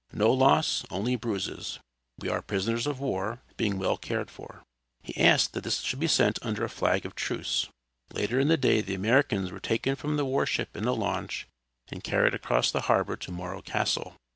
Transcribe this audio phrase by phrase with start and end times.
[0.13, 1.77] No loss, only bruises.
[2.17, 4.63] We are prisoners of war, being well cared for."
[5.03, 7.67] He asked that this should be sent under a flag of truce.
[8.11, 11.45] Later in the day the Americans were taken from the war ship in a launch,
[11.89, 14.15] and carried across the harbor to Morro Castle.